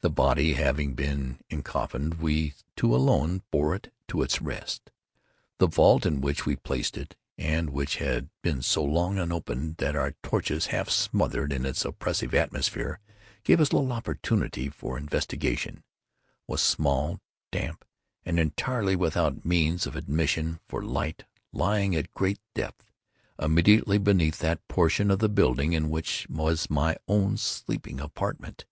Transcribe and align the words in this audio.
The 0.00 0.08
body 0.08 0.54
having 0.54 0.94
been 0.94 1.40
encoffined, 1.50 2.20
we 2.20 2.54
two 2.74 2.96
alone 2.96 3.42
bore 3.50 3.74
it 3.74 3.92
to 4.06 4.22
its 4.22 4.40
rest. 4.40 4.90
The 5.58 5.66
vault 5.66 6.06
in 6.06 6.22
which 6.22 6.46
we 6.46 6.56
placed 6.56 6.96
it 6.96 7.16
(and 7.36 7.68
which 7.68 7.96
had 7.96 8.30
been 8.40 8.62
so 8.62 8.82
long 8.82 9.18
unopened 9.18 9.76
that 9.76 9.94
our 9.94 10.14
torches, 10.22 10.68
half 10.68 10.88
smothered 10.88 11.52
in 11.52 11.66
its 11.66 11.84
oppressive 11.84 12.32
atmosphere, 12.34 12.98
gave 13.44 13.60
us 13.60 13.70
little 13.70 13.92
opportunity 13.92 14.70
for 14.70 14.96
investigation) 14.96 15.84
was 16.46 16.62
small, 16.62 17.20
damp, 17.52 17.84
and 18.24 18.38
entirely 18.40 18.96
without 18.96 19.44
means 19.44 19.86
of 19.86 19.94
admission 19.96 20.60
for 20.66 20.80
light; 20.82 21.26
lying, 21.52 21.94
at 21.94 22.14
great 22.14 22.40
depth, 22.54 22.86
immediately 23.38 23.98
beneath 23.98 24.38
that 24.38 24.66
portion 24.66 25.10
of 25.10 25.18
the 25.18 25.28
building 25.28 25.74
in 25.74 25.90
which 25.90 26.26
was 26.30 26.70
my 26.70 26.96
own 27.06 27.36
sleeping 27.36 28.00
apartment. 28.00 28.64